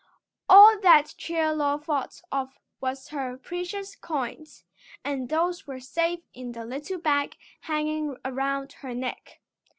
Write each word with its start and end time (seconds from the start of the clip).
All 0.49 0.79
that 0.79 1.13
Chie 1.15 1.45
Lo 1.51 1.77
thought 1.77 2.23
of 2.31 2.57
was 2.79 3.09
her 3.09 3.37
precious 3.37 3.95
coins, 3.95 4.63
and 5.05 5.29
those 5.29 5.67
were 5.67 5.79
safe 5.79 6.21
in 6.33 6.53
the 6.53 6.65
little 6.65 6.97
bag 6.97 7.37
hanging 7.59 8.17
around 8.25 8.73
her 8.81 8.95
neck. 8.95 9.41